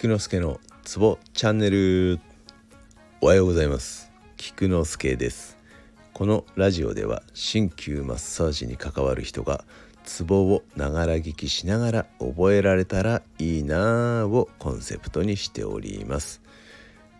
[0.00, 2.20] 菊之助のツボチャンネル。
[3.20, 4.10] おはようございます。
[4.38, 5.58] 菊之助です。
[6.14, 9.62] このラジオでは鍼灸マッサージに関わる人が
[10.06, 16.40] ツボをながら聞きしながら覚えられたらいいなぁをコンセプトにしております。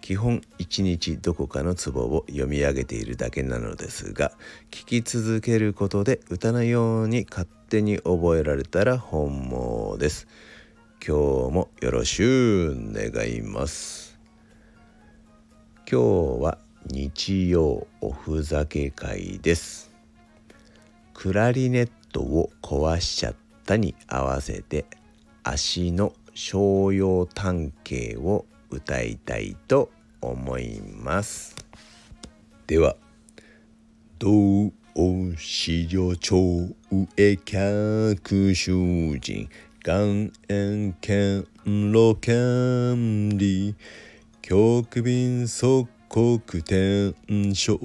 [0.01, 4.33] 基本一日どこかのツボを読み上げているだけなのですが
[4.71, 10.27] 聞き続けることで歌のように勝手に覚えられたら本望です。
[11.03, 11.17] 今
[11.49, 14.19] 日もよろしゅう願います。
[15.91, 19.91] 今日は日曜おふざけ会です。
[21.15, 24.85] クラリネットを壊しちゃったに合わせて
[25.43, 29.91] 足の商用探偵を歌いたいと
[30.21, 31.57] 思います。
[32.67, 32.95] では
[34.19, 34.73] どう
[35.39, 36.69] 資料庁
[37.17, 39.49] 上客主人
[39.83, 43.75] 岩塩県路権利
[44.43, 47.15] 局便即刻転
[47.55, 47.79] 生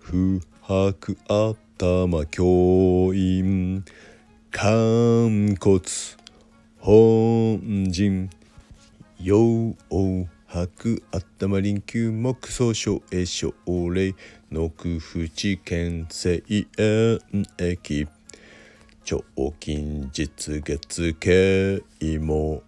[0.00, 1.16] 不白
[1.78, 3.84] 頭教員
[4.50, 5.80] 肝骨
[6.80, 8.28] 本人
[9.20, 9.76] 陽
[10.48, 13.54] 白頭臨球木草小栄小
[13.94, 14.16] 霊
[14.50, 16.42] の空淵県西
[16.76, 17.20] 園
[17.58, 18.08] 駅
[19.08, 19.24] 腸
[19.58, 21.82] 筋実月経
[22.18, 22.60] 門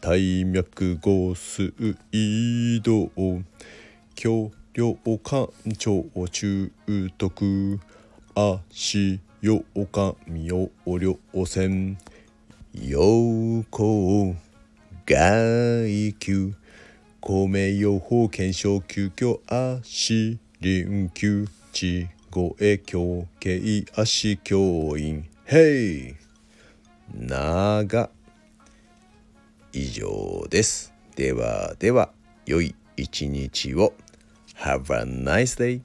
[0.00, 1.74] 体脈合数
[2.10, 3.10] 移動
[4.14, 5.46] 橋梁官
[5.76, 6.72] 庁中
[7.18, 7.78] 徳
[8.70, 9.62] 足陽
[9.92, 11.96] 官妙両線
[12.72, 14.36] 陽光
[15.06, 16.54] 外球
[17.20, 19.38] 公明予報検証急遽
[19.82, 25.33] 足臨休地護衛協計足教員。
[25.46, 26.14] へい
[27.12, 28.10] なが
[29.72, 30.94] 以上です。
[31.16, 32.10] ではでは、
[32.46, 33.92] 良い一日を。
[34.56, 35.82] Have a nice day!